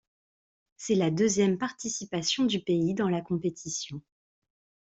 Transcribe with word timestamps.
C'est 0.77 0.95
la 0.95 1.11
deuxième 1.11 1.59
participation 1.59 2.45
du 2.45 2.59
pays 2.59 2.95
dans 2.95 3.07
la 3.07 3.21
compétition. 3.21 4.01